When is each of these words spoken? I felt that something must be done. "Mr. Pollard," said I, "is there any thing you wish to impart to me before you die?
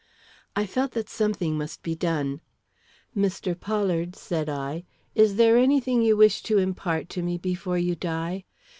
I 0.55 0.65
felt 0.65 0.93
that 0.93 1.09
something 1.09 1.55
must 1.59 1.83
be 1.83 1.93
done. 1.93 2.41
"Mr. 3.15 3.53
Pollard," 3.53 4.15
said 4.15 4.49
I, 4.49 4.83
"is 5.13 5.35
there 5.35 5.57
any 5.57 5.79
thing 5.79 6.01
you 6.01 6.17
wish 6.17 6.41
to 6.41 6.57
impart 6.57 7.07
to 7.09 7.21
me 7.21 7.37
before 7.37 7.77
you 7.77 7.93
die? 7.95 8.45